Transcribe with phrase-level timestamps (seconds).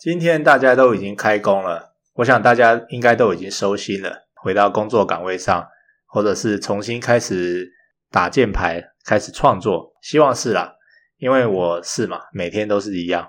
[0.00, 5.68] 今天大家都已经开工了，我想大家应该都已经收心了，回到工作岗位上，
[6.06, 7.70] 或者是重新开始
[8.10, 10.72] 打键盘，开始创作，希望是啦，
[11.18, 13.28] 因为我是嘛，每天都是一样。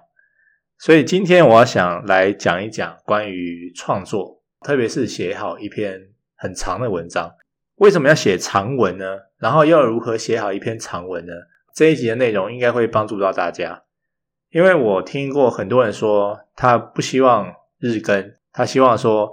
[0.80, 6.00] 所以今天我要想来讲一讲关于创作，特别是写好一篇
[6.38, 7.36] 很长的文章，
[7.80, 9.18] 为什么要写长文呢？
[9.40, 11.34] 然后要如何写好一篇长文呢？
[11.76, 13.84] 这一集的内容应该会帮助到大家。
[14.52, 19.32] 因为我听过很多人说，他不希望日更，他希望说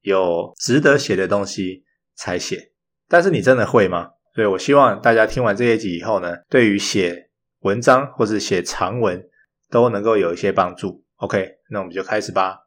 [0.00, 1.84] 有值得写的东西
[2.16, 2.72] 才写。
[3.08, 4.10] 但是你真的会吗？
[4.34, 9.24] 所以我希望大家听完这一集以后呢，对于写文章或是写长文
[9.70, 11.04] 都能够有一些帮助。
[11.16, 12.66] OK，那我们就开始吧。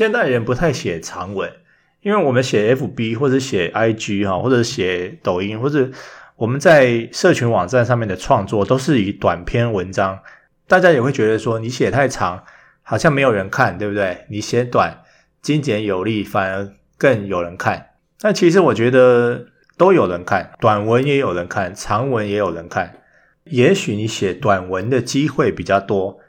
[0.00, 1.52] 现代人不太写长文，
[2.00, 5.90] 因为我们写 FB 或者写 IG 哈，或者写抖音，或者
[6.36, 10.18] 我们在社群网站上面的创作都是以短篇文章。
[10.66, 12.42] 大家也会觉得说你写太长，
[12.80, 14.24] 好像没有人看，对不对？
[14.30, 15.02] 你写短，
[15.42, 17.88] 精简有力，反而更有人看。
[18.18, 23.00] 但其实我觉得都有人看，短文也有人看，长文也有人看。
[23.44, 26.20] 也许你写短文的机会比较多。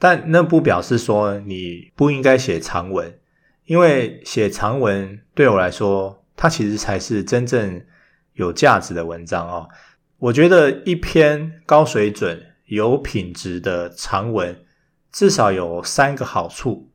[0.00, 3.17] 但那不表示说你不应该写长文，
[3.68, 7.84] 因为写长文对我来说，它其实才是真正
[8.32, 9.68] 有价值的文章哦。
[10.16, 14.64] 我觉得一篇高水准、有品质的长文，
[15.12, 16.90] 至少有三个好处。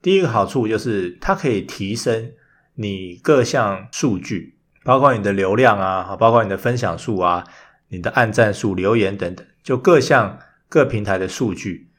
[0.00, 2.32] 第一个好处就是它可以提升
[2.76, 7.44] 你各项数据，包括你的流量啊，包括你的分享数啊、
[7.88, 10.38] 你的按赞数、留言等等，就各项
[10.70, 11.90] 各平台的数据。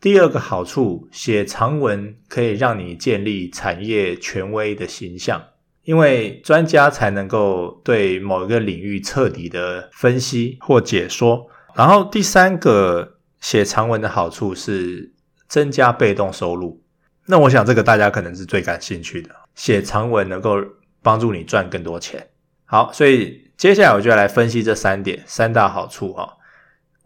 [0.00, 5.42] 第二个好处，写长文可以让你建立产业权威的形象，
[5.84, 11.46] 因为专家才能够对某一个领域彻底的分析或解说。
[11.74, 15.12] 然后第三个写长文的好处是
[15.46, 16.82] 增加被动收入。
[17.26, 20.56] 那我想这个大家可能是最感兴趣的，写长文能够
[21.02, 22.26] 帮助你赚更多钱。
[22.64, 26.38] 好，所以接下来我就要来分析这三点，三大好处哈。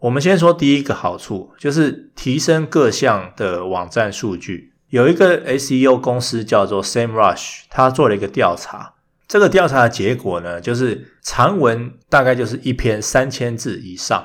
[0.05, 4.73] 我们先说第一个好处，就是提升各项的网站数据。
[4.89, 8.93] 有一个 SEO 公司叫做 Same Rush，他做了一个调查。
[9.27, 14.23] 这个调查的结果呢，就是长文大概就是一篇三千字以上，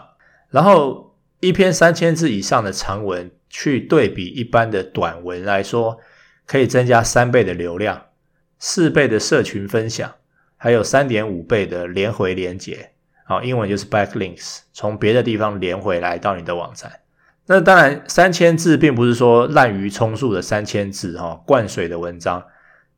[0.51, 5.99] 然后一篇三千字以上的长文去对比一般的短文来说，
[6.47, 8.03] 可以增加三倍的流量，
[8.59, 10.13] 四倍的社群分享，
[10.59, 12.91] 还有三点五倍的连回连结。
[13.31, 16.91] 好，英文就是 backlinks，从别的地方连回来到你的网站。
[17.47, 22.45] 那当然，三千字并不是说滥竽充数的三千字哈，灌水的文章，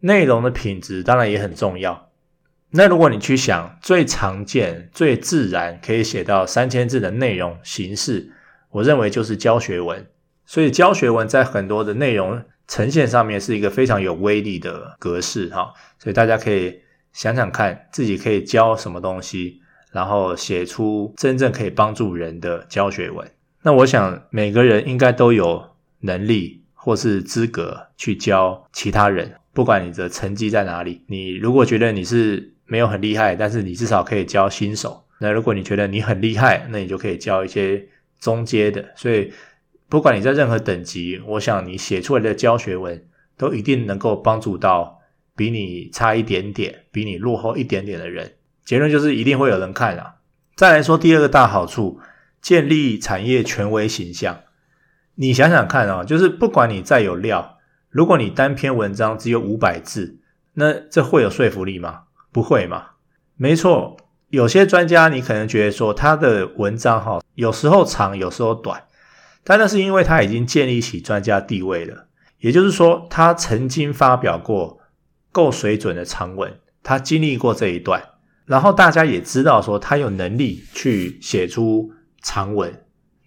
[0.01, 2.09] 内容的品质当然也很重要。
[2.71, 8.33] 那如果你去想最常见、最自然可以写到三千字的内容形式，
[8.71, 10.07] 我认为就是教学文。
[10.47, 15.75] 所以教学文在很多的内容呈现上面是一个非常有威力的格式哈。
[15.99, 16.81] 所以大家可以
[17.13, 19.61] 想想看，自己可以教什么东西。
[19.93, 23.31] 然后写出真正可以帮助人的教学文。
[23.63, 25.63] 那我想每个人应该都有
[26.01, 31.05] 能力或是资格去教其他人，不管你的成绩在哪里。
[31.07, 35.05] 你如果觉得你是没有很厉害，但是你至少可以教新手。
[35.21, 37.87] 那如果你觉得你很厉害，那你就可以教一些
[38.19, 38.85] 中阶的。
[38.97, 39.33] 所以
[39.89, 43.05] 不管你在任何等级，我想你写出来的教学文
[43.37, 44.99] 都一定能够帮助到
[45.37, 48.33] 比你差一点点、比你落后一点点的人。
[48.65, 50.15] 结论就是一定会有人看啊。
[50.55, 52.01] 再来说第二个大好处，
[52.41, 54.41] 建立产业权威形象。
[55.15, 57.59] 你想想看啊，就是不管你再有料，
[57.91, 60.19] 如果你单篇文章只有五百字，
[60.55, 62.05] 那这会有说服力吗？
[62.31, 62.87] 不会嘛。
[63.37, 63.97] 没错，
[64.29, 68.85] 有些专家你可能觉得说他的文章哈，有时候长，有时候短，
[69.45, 72.07] 但那是因为他已经建立起专家地位了。
[72.39, 74.81] 也就是说，他曾经发表过
[75.31, 78.03] 够水准的长文，他经历过这一段。
[78.45, 82.83] 然后大家也知道说他有能力去写出长文，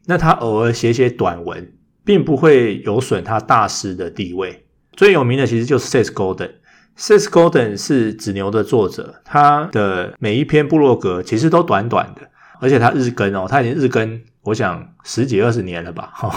[0.06, 1.73] 那他偶尔写写短文，
[2.03, 4.65] 并不会有损他大师的地位。
[4.94, 12.21] 最有名的其实就是 Seth Godin，Seth Godin 是纸牛的作者，他的每一篇部落格其实都短短的，
[12.59, 16.31] 而且他日更哦，他已经日更，我想十几二十年了吧，哈、哦，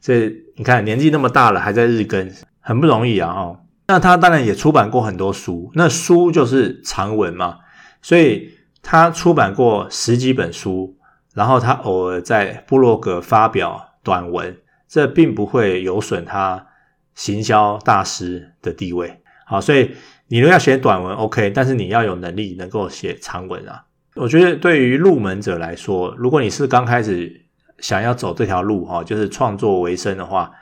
[0.00, 7.58] 所以你看年纪那么大了还在日更，很不容易啊，哦，那他当然也出版过很多书，那书就是长文嘛。
[8.04, 8.50] 所以
[8.82, 10.94] 他出版过十几本书，
[11.32, 14.54] 然后他偶尔在部落格发表短文，
[14.86, 16.66] 这并不会有损他
[17.14, 19.22] 行销大师的地位。
[19.46, 19.92] 好，所以
[20.28, 23.86] 你如果要写短文，OK，但是你要有能力能够写长文啊。
[24.16, 27.46] 我觉得对于入门者来说，如果你是刚开始
[27.78, 30.52] 想要走这条路哈，就是创作为生的话，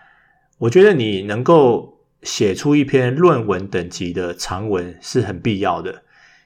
[0.59, 6.03] 我觉得你能够写出一篇论文等级的长文是很必要的，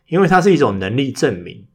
[0.09, 1.67] 因为它是一种能力证明。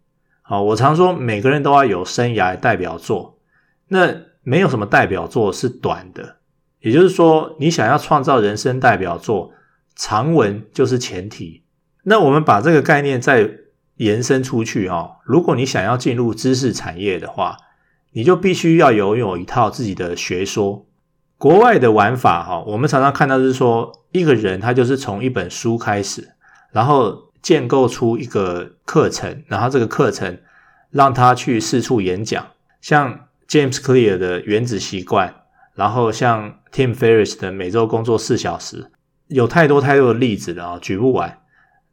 [0.41, 3.39] 好，我常说每个人都要有生涯代表作，
[3.87, 6.37] 那没有什么代表作是短的，
[6.79, 9.53] 也就是说，你想要创造人生代表作，
[9.95, 11.63] 长文就是前提。
[12.03, 13.49] 那我们把这个概念再
[13.97, 17.57] 延伸出去哈，如果你想要进入知识产业的话，
[18.13, 20.85] 你就必须要拥有一套自己的学说。
[21.37, 26.33] 国外的玩法哈，我们常常看到是说，一个人他就是从一本书开始，
[26.71, 30.39] 然后建构出一个课程，然后这个课程
[30.89, 32.47] 让他去四处演讲，
[32.81, 35.43] 像 James Clear 的原子习惯，
[35.75, 38.91] 然后像 Tim Ferriss 的每周工作四小时，
[39.27, 41.39] 有太多太多的例子了啊，举不完。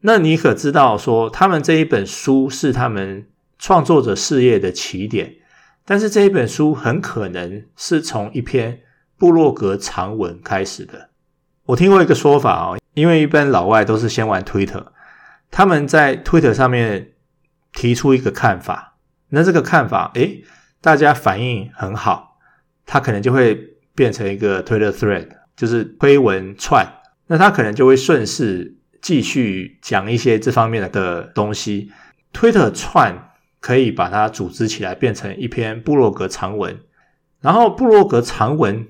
[0.00, 3.27] 那你可知道说，他们这一本书是他们
[3.59, 5.35] 创作者事业的起点，
[5.85, 8.81] 但是这一本书很可能是从一篇
[9.17, 11.09] 部落格长文开始的。
[11.67, 14.85] 我听过一个说法哦，因为一般老外都是先玩 Twitter，
[15.50, 17.12] 他们在 Twitter 上面
[17.73, 18.97] 提出一个看法，
[19.29, 20.45] 那这个看法，诶，
[20.81, 22.39] 大家反应很好，
[22.87, 23.55] 他可能就会
[23.95, 26.87] 变成一个 Twitter thread，就是推文串，
[27.27, 28.75] 那他可能就会顺势。
[29.00, 31.93] 继续讲一些这方面的东西
[32.33, 33.31] ，Twitter 串
[33.61, 36.81] 可以把它组织起来变成一篇部落格长文，
[37.41, 38.89] 然后部落格长文，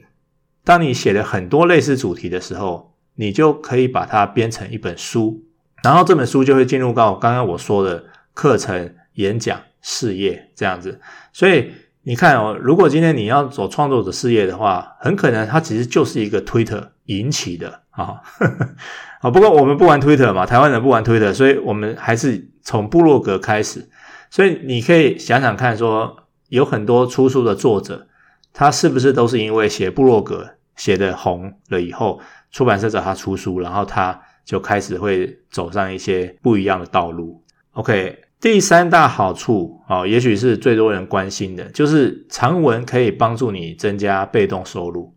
[0.64, 5.44] 当你写了很多类似主题的时候，你就可以把它编成一本书，
[5.82, 8.04] 然后这本书就会进入到刚刚我说的
[8.34, 11.00] 课程、演讲、事业这样子。
[11.32, 11.72] 所以
[12.02, 18.20] 你看哦，如果今天你要走创作者事业的话，很可能它其实就是一个 Twitter 引起的啊。
[19.20, 23.88] 啊，不过我们不玩 Twitter 嘛，台湾人不玩 Twitter，所以我们还是从部落格开始。
[24.30, 26.16] 所以你可以想想看说，
[26.48, 28.06] 有很多出书的作者，
[28.52, 32.20] 他是不是都是因为写部落格写得红了以后，
[32.52, 37.44] 出版社找他出书，然后他就开始会走上一些不一样的道路。
[37.72, 45.14] OK，第三大好处啊，也许是最多人关心的，就是长文可以帮助你增加被动收入。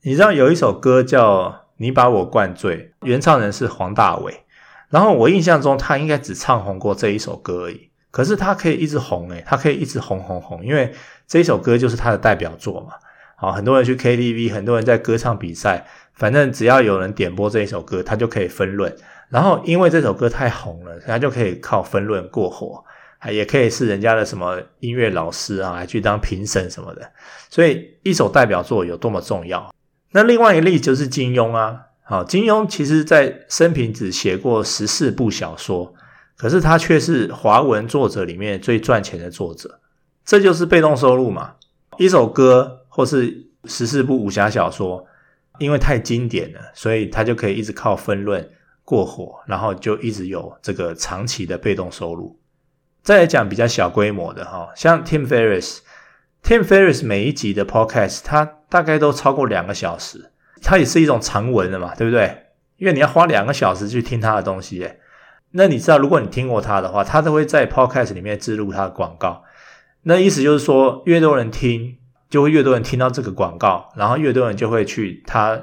[0.00, 4.32] 你知道有一首歌叫你把我灌醉，原唱人是黄大炜。
[4.88, 7.90] 然后我印象中他应该只唱红过这一首歌而已。
[8.10, 10.90] 可是他可以一直红诶，他可以一直红红红，因为
[11.28, 12.94] 这一首歌就是他的代表作嘛。
[13.36, 15.86] 好，很多人去 KTV，很多人在歌唱比赛，
[16.20, 18.94] 反正只要有人点播这一首歌，他就可以分论。
[19.30, 22.84] 然后因为这首歌太红了，他就可以靠分论过活，
[23.32, 27.10] 也可以是人家的什么音乐老师啊，还去当评审什么的。
[27.48, 29.74] 所以一首代表作有多么重要。
[30.12, 35.94] 那另外一个例子就是金庸啊，好，金庸其实在生平只写过十四部小说，
[36.36, 39.80] 可是他却是华文作者里面最赚钱的作者，
[40.26, 41.54] 这就是被动收入嘛。
[41.96, 45.06] 一首歌或是十四部武侠小说，
[45.60, 48.50] 因为太经典了，所以他就可以一直靠分论
[48.82, 52.36] 过火，然后就一直有这个长期的被动收入。
[53.02, 58.56] 再来讲比较小规模的哈，像 Tim Ferriss，Tim Ferriss 每一集的 Podcast 它。
[58.70, 60.30] 大概都超过两个小时，
[60.62, 62.44] 它也是一种长文了嘛，对不对？
[62.76, 65.00] 因为你要花两个小时去听他的东西，诶，
[65.50, 69.42] 那你知道，如果你听过他的话，他都会在 Podcast 里面置入他的广告。
[70.04, 71.98] 那意思就是说，越多人听，
[72.30, 75.60] 就会越多人听到这个广告，然后越多人就会去他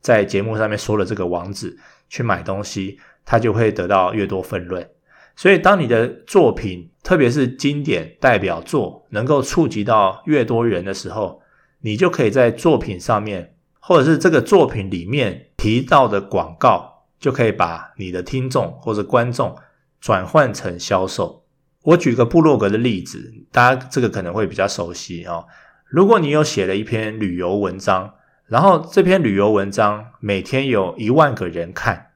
[0.00, 4.88] 在节目上面说的这个网址去买东西，他就会得到越多分润。
[5.36, 11.42] 所以，当你的作品，特别是经典代表作，能够触及到越多人的时候，
[11.80, 19.54] 你就可以在作品上面，或者是这个作品里面提到的广告，就可以把你的听众或者观众
[20.00, 21.44] 转换成销售。
[21.82, 25.44] 我举个部落格的例子，大家这个可能会比较熟悉哦。
[25.86, 28.14] 如果你有写了一篇旅游文章，
[28.46, 32.08] 然后这篇旅游文章每天有一万个人看，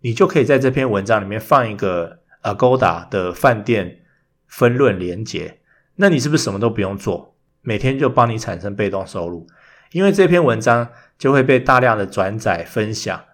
[0.00, 4.02] 你就可以在这篇文章里面放一个 Agoda 的饭店
[4.46, 5.58] 分润连结，
[5.96, 7.34] 那你是不是什么都不用做？
[7.62, 9.46] 每天就帮你产生被动收入，
[9.90, 13.24] 因为这篇文章就会被大量的转载分享。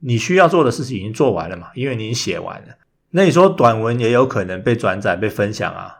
[0.00, 1.68] 你需要做的事情已经做完了嘛？
[1.74, 2.68] 因为你已经写完了。
[3.10, 5.96] 那你说短文也有可能被转载、被分享啊？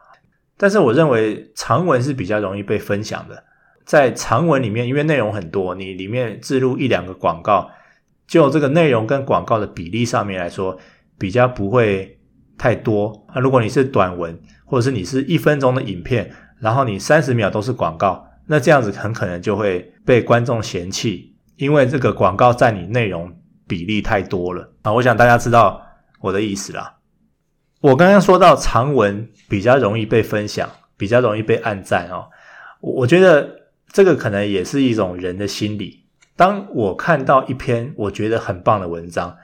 [0.57, 3.45] 但是我认为长文是比较容易被分享的。
[3.85, 7.69] 在长文里面，因为内容很多，你里面置入一两个广告，
[8.29, 10.79] 就这个内容跟广告的比例上面来说，
[11.19, 12.21] 比较不会
[12.57, 13.27] 太多。
[13.29, 16.31] 啊如果你是短文，或者是你是一分钟的影片，
[16.61, 24.93] 然后你三十秒都是广告，那这样子很可能就会被观众嫌弃，因为这个广告占你内容比例太多了啊。
[24.93, 25.83] 我想大家知道
[26.21, 26.95] 我的意思啦。
[27.83, 32.31] 我刚刚说到长文比较容易被分享，比较容易被按赞哦。
[32.81, 36.05] 我我觉得这个可能也是一种人的心理。
[36.37, 39.37] 当我看到一篇我觉得很棒的文章，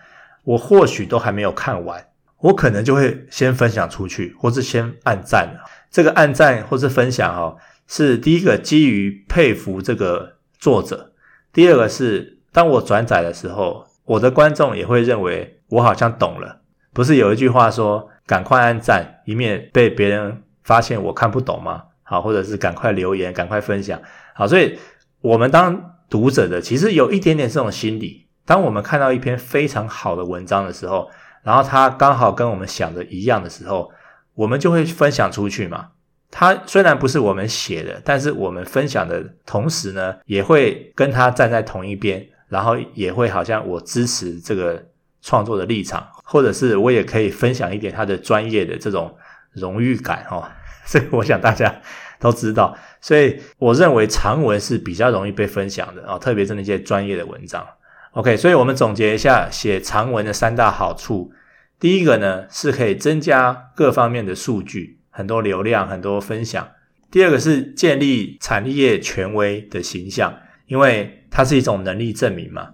[0.45, 2.07] 我或许都还没有看完，
[2.39, 5.59] 我可能就会先分享出去，或是先按赞。
[5.91, 7.57] 这个按赞或是分享哦，
[7.89, 11.13] 是第一个基于佩服这个作者，
[11.53, 16.61] 第二个是当我转载的时候，我的观众也会认为我好像懂了。
[16.93, 21.83] 不是有一句话说，赶快按赞，以免被别人发现我看不懂吗？
[22.03, 24.01] 好，或者是赶快留言，赶快分享。
[24.35, 24.79] 好，所以
[25.23, 28.27] 我们当读者的其实有一点点这种心理。
[28.45, 31.11] 当我们看到一篇非常好的文章的时候，
[31.43, 33.91] 然后它刚好跟我们想的一样的时候，
[34.35, 35.89] 我们就会分享出去嘛。
[36.31, 44.83] 它虽然不是我们写的，但是我们分享的同时呢，也会跟他站在同一边，然后也会好像我支持这个
[45.23, 46.07] 创作的立场。
[46.31, 49.17] 或者是我也可以分享一点他的专业的这种
[49.53, 50.47] 荣誉感哦，
[50.87, 51.81] 这个我想大家
[52.21, 57.67] 都知道，所以我认为长文是比较容易被分享的啊，特别是那些专业的文章。
[58.13, 61.33] OK，所以我们总结一下写长文的三大好处，
[61.81, 66.65] 第一个呢是可以增加各方面的数据，很多流量，很多分享；
[67.11, 70.35] 第二个是建立产业权威的形象，
[70.67, 72.71] 因为它是一种能力证明嘛。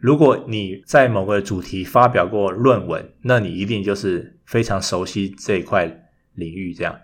[0.00, 5.86] 如果你在某个主题发表过论文，那你一定就是非常熟悉这一块
[6.34, 6.72] 领域。
[6.72, 7.00] 这样，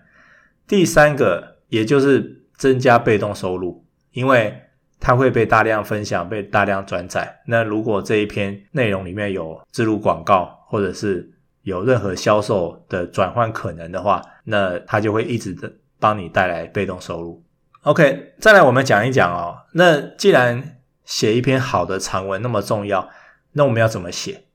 [0.67, 4.61] 第三个也就是增加被动收入，因为
[4.99, 7.41] 它会被大量分享、被大量转载。
[7.47, 11.29] 那如果这一篇内容里面有植入广告，或者是
[11.63, 17.43] 有任何销售的转换可能的话，那它就会一直的帮你带来被动收入。
[17.81, 19.57] OK，再来我们讲一讲哦。
[19.73, 20.74] 那既然
[21.05, 23.09] 写一篇好的长文那么重要，
[23.53, 24.45] 那我们要怎么写？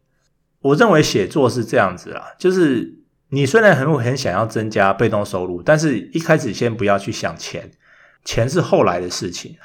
[0.60, 2.98] 我认为写作是这样子啦，就是
[3.30, 7.70] 你虽然很很想要增加被动收入，但是一开始先不要去想钱，
[8.24, 9.56] 钱是后来的事情。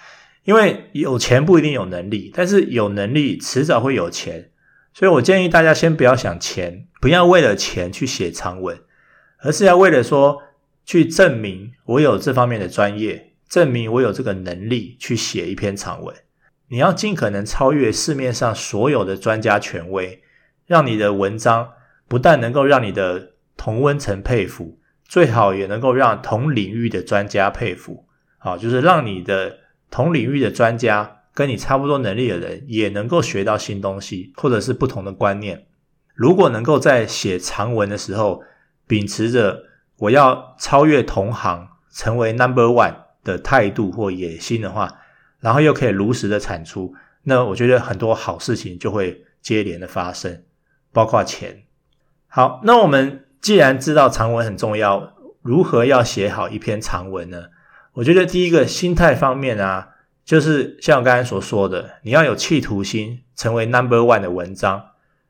[0.46, 4.52] 因为有钱不一定有能力，但是有能力迟早会有钱。
[4.94, 8.80] 所以我建议大家先不要想钱，不要为了钱去写长文，
[9.40, 10.44] 而是要为了说
[10.86, 16.16] 去证明我有这方面的专业，证明我有这个能力去写一篇长文。
[16.68, 20.22] 你要尽可能超越市面上所有的专家权威，
[20.66, 21.72] 让你的文章
[22.08, 28.06] 不但能够让你的同温层佩服，最好也能够让同领域的专家佩服。
[28.38, 29.58] 好，就是让你的
[29.90, 35.66] 同领域的专家跟你差不多能力的人也能够学到新东西，或者是不同的观念。
[36.14, 38.42] 如果能够在写长文的时候，
[38.88, 39.64] 秉持着
[39.98, 45.02] 我要超越同行，成为 number one 的态度或野心的话，
[45.46, 50.42] 然后又可以如实的产出，那我觉得很多好事情就会接连的发生，
[50.92, 51.66] 包括钱。
[52.26, 57.44] 好，那我们既然知道长文很重要，如何要写好一篇长文呢？
[57.94, 59.90] 我觉得第一个心态方面啊，
[60.24, 64.84] 就是像我刚才所说的，你要有企图心，成为 number one 的文章。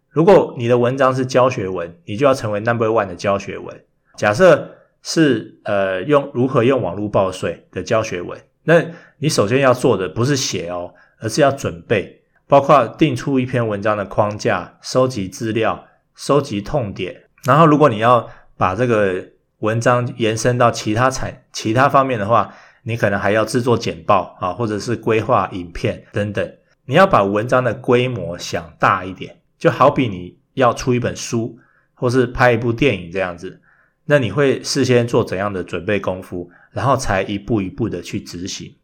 [0.07, 3.83] 如果你的文章是教学文，你就要成为 number one 的教学文。
[4.15, 8.39] 假设是呃用如何用网络报税的教学文。
[8.65, 8.83] 那
[9.19, 17.23] 你首先要做的不是写哦，而是要准备，包括定出一篇文章的框架、收集资料、收集痛点。
[17.45, 19.23] 然后，如果你要把这个
[19.59, 22.53] 文章延伸到其他产、其他方面的话，
[22.83, 26.53] 你可能还要制作简报啊，或者是规划影片等等。
[26.85, 31.57] 你要把文章的规模想大一点，就好比你要出一本书，
[31.93, 33.61] 或是拍一部电影这样子。
[34.05, 38.75] 那你会事先做怎样的准备功夫，然后才一步一步的去执行？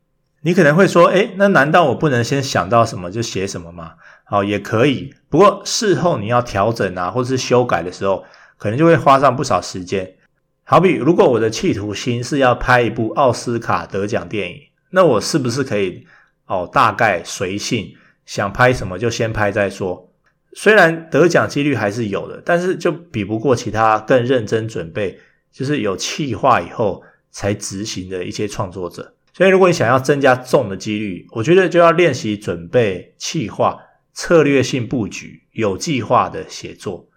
[0.42, 3.94] 你可能会说，诶，那难道我不能先想到什么就写什么吗？
[4.24, 8.24] 好，也可以，不过事后你要调整啊，或是修改的时候，
[8.58, 10.16] 可能就会花上不少时间。
[10.64, 14.56] 好比如果我的企图心是要拍一部奥斯卡得奖电影，
[14.92, 16.08] 那我是不是可以
[16.48, 17.94] 哦，大概随性，
[18.26, 20.11] 想拍什么就先拍再说？
[20.54, 25.18] 虽然得奖几率还是有的，但是就比不过其他更认真准备，
[25.52, 29.14] 就是有企划以后才执行的一些创作者。
[29.34, 33.80] 所以，如果你想要增加中的几率，我觉得就要练习准备、企划、
[34.14, 37.08] 策略性布局、有计划的写作。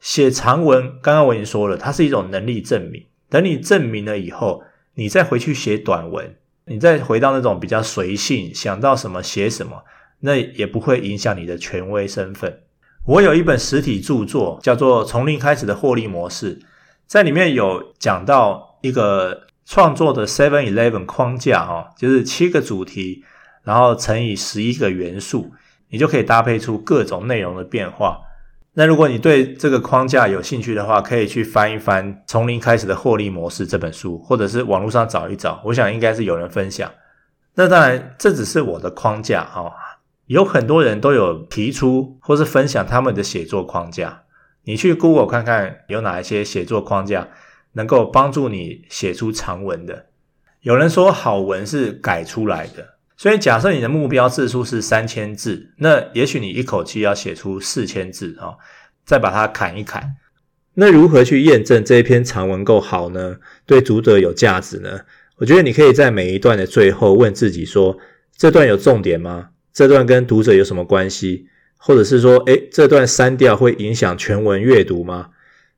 [0.00, 3.04] 写长文，刚刚我已经说了，它是一种能力证明。
[3.28, 6.34] 等你证明了以后，你再回去写短文，
[6.64, 9.84] 你再回到那种比较随性，想到什么写什么，
[10.20, 12.60] 那也不会影响你的权威身份。
[13.06, 16.58] 我有一本实体著作，叫做《从零开始的获利模式》，
[17.06, 23.24] 在里面有讲到一个创作的 Seven Eleven 框架，哈，就是七个主题，
[23.64, 25.50] 然后乘以十一个元素，
[25.88, 28.20] 你就可以搭配出各种内容的变化。
[28.74, 36.88] 那如果你对这个框架有兴趣的话，可以去翻一翻《从零开始的获利模式》这本书，或者是网络上找一找，我想应该是有人分享。
[37.54, 39.72] 那当然，这只是我的框架哦，
[40.30, 44.22] 有很多人都有提出或是分享他们的写作框架。
[44.62, 47.30] 你去 Google 看看有哪一些写作框架
[47.72, 50.06] 能够帮助你写出长文的。
[50.60, 58.54] 有人说好文是改出来的，所以假设你的目标字数是三千字，那也许你一口气要写出四千字啊，
[59.04, 60.14] 再把它砍一砍。
[60.74, 63.38] 那如何去验证这一篇长文够好呢？
[63.66, 65.00] 对读者有价值呢？
[65.38, 67.98] 我觉得你可以在每一段的最后问自己说：
[68.36, 69.48] 这段有重点吗？
[69.72, 71.46] 这段跟读者有什么关系？
[71.76, 75.30] 或者是说，诶，这段删掉会影响全文阅读吗？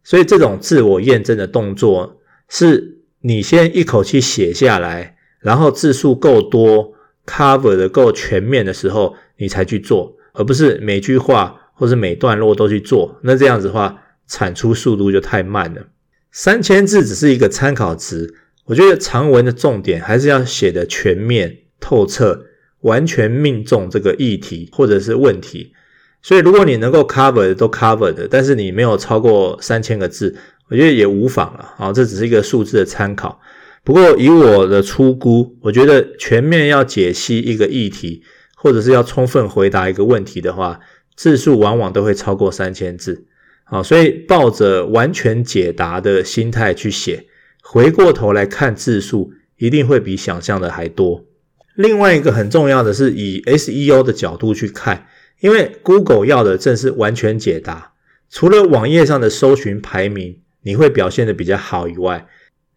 [0.02, 2.98] 所以这种自我验证的动作是。
[3.24, 6.92] 你先一口气写下来，然后字数够多
[7.24, 13.20] ，cover 的够全面的时候，你才去做，而不是每句话或是每段落都去做。
[13.22, 15.86] 那这样子的话，产出速度就太慢了。
[16.32, 18.34] 三千字只是一个参考值，
[18.64, 22.46] 我觉得长文的重点还是要写得全面、透彻，
[22.82, 25.72] 完全命中这个议题或者是问题。
[26.20, 30.36] 所以，如果你能够 cover 的都 cover 的，但是你没有超过三千个字。
[30.68, 33.38] 我觉得也无妨了啊，这只是一个数字的参考。
[33.84, 38.22] 不过以我的初估，我觉得全面要解析一个议题，
[38.56, 40.80] 或者是要充分回答一个问题的话，
[41.14, 43.26] 字数往往都会超过三千字。
[43.64, 47.26] 好，所以抱着完全解答的心态去写，
[47.62, 51.26] 回过头来看字数，一定会比想象的还多。
[51.74, 55.06] 另外一个很重要的是以 SEO 的角度去看，
[55.40, 57.92] 因为 Google 要的正是完全解答，
[58.30, 60.38] 除了网页上的搜寻排名。
[60.64, 62.24] 你会表现的比较好以外，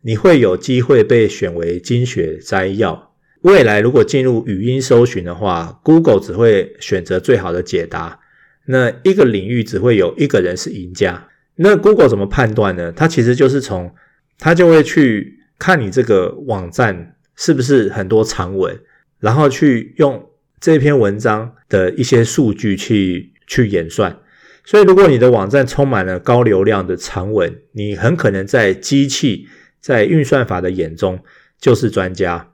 [0.02, 3.14] 你会有机会被选为精选摘要。
[3.42, 8.20] 未来如果进入语音搜寻的话，Google 只会选择最好的解答。
[8.66, 11.28] 那一个领域只会有一个人是赢家。
[11.58, 12.92] 那 Google 怎么判断呢？
[12.92, 13.94] 它其实就是从
[14.40, 18.80] 它就会去看你这个网站是不是很多长文，
[19.20, 24.20] 然后去用这篇文章的一些数据去去演算。
[24.64, 29.48] 所以，如果你的网站充满了高流量的长文，你很可能在机器、
[29.80, 31.20] 在运算法的眼中
[31.60, 32.52] 就是专家，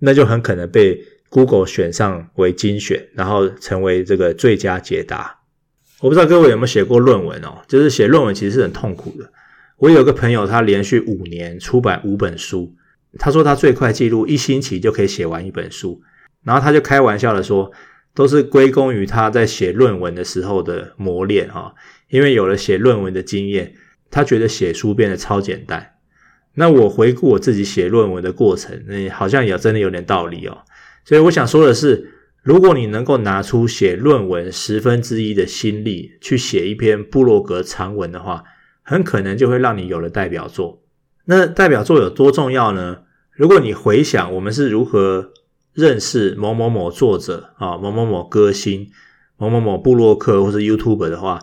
[0.00, 5.40] 那就很可能被 Google 选上为精选，然后成为这个最佳解答。
[6.00, 7.62] 我不知道各位有没有写过论文哦？
[7.66, 9.32] 就是写论文其实是很痛苦的。
[9.78, 12.74] 我有个朋友，他连续五年出版五本书，
[13.18, 16.02] 他说他最快记录一星期就可以写完一本书，
[16.42, 17.72] 然后他就开玩笑的说。
[18.16, 21.74] 都是归功于他在写论文的时候的磨练哈，
[22.10, 23.74] 因为有了写论文的经验，
[24.08, 25.94] 他觉得写书变得超简单。
[26.54, 30.58] 那我回顾我自己写论文的过程，那好像也真的有点道理哦。
[31.04, 38.44] 所以我想说的是，如果你能够拿出写论文十分之一的心力去写一篇布洛格长文的话，
[38.84, 40.84] 很可能就会让你有了代表作。
[41.24, 42.98] 那代表作有多重要呢？
[43.36, 45.32] 如果你回想我们是如何。
[45.76, 48.92] 认识某某某作者啊，某某某歌星，
[49.36, 51.40] 某某某部落客或是 YouTube 的话，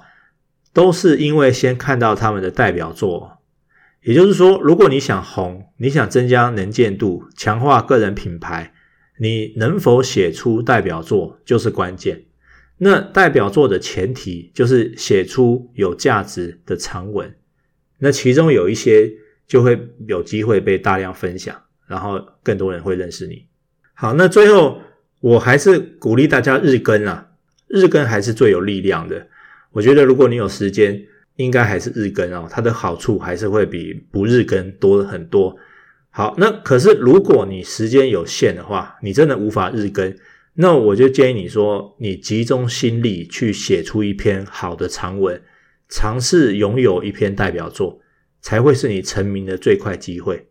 [0.71, 3.39] 都是因为先看到他们的代表作。
[4.03, 8.73] 也就是说，如果你想红，你想增加能见度，强化个人品牌，
[9.19, 12.23] 你能否写出代表作就是关键。
[12.77, 17.35] 那代表作的前提就是写出有价值的长文。
[17.99, 19.11] 那其中有一些
[19.45, 23.45] 就会有机会被大量分享，然后更多人会认识你。
[23.93, 24.79] 好，那最后
[25.19, 27.27] 我还是鼓励大家日更啊，
[27.67, 29.27] 日更还是最有力量的。
[29.73, 31.03] 我觉得如果你有时间，
[31.35, 35.57] 应该还是日更哦，它的好处还是会比不日更多很多。
[36.09, 40.15] 好，那可是如果你时间有限的话，你真的无法日更，
[40.53, 45.41] 那我就建议你说，你集中心力去写出一篇好的长文，
[45.89, 47.99] 尝试拥有一篇代表作，
[48.39, 50.47] 才会是你成名的最快机会。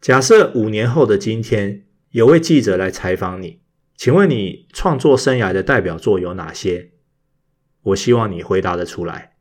[0.00, 1.84] 假设五年后的今天。
[2.12, 3.60] 有位记者来采访你，
[3.94, 6.92] 请问你创作生涯的代表作有哪些？
[7.82, 9.36] 我希望你回答的出来。